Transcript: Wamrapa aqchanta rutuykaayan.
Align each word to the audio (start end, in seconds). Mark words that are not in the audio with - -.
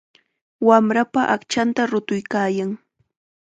Wamrapa 0.67 1.21
aqchanta 1.35 1.81
rutuykaayan. 1.91 2.71